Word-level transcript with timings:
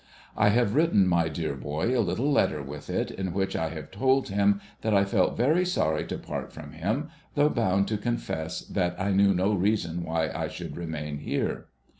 I 0.35 0.49
have 0.49 0.73
written 0.73 1.05
my 1.07 1.29
dear 1.29 1.53
boy 1.53 1.95
a 1.95 2.01
little 2.01 2.31
letter 2.31 2.63
with 2.63 2.89
it, 2.89 3.11
in 3.11 3.33
which 3.33 3.55
I 3.55 3.69
have 3.69 3.91
told 3.91 4.29
him 4.29 4.59
that 4.81 4.95
I 4.95 5.05
felt 5.05 5.37
very 5.37 5.63
sorry 5.63 6.07
to 6.07 6.17
part 6.17 6.51
from 6.51 6.71
him, 6.71 7.09
though 7.35 7.49
bound 7.49 7.87
to 7.89 7.97
confess 7.99 8.61
that 8.61 8.99
I 8.99 9.11
knew 9.11 9.31
no 9.35 9.53
reason 9.53 10.01
why 10.03 10.31
I 10.33 10.47
should 10.47 10.75
remain 10.75 11.19
here. 11.19 11.67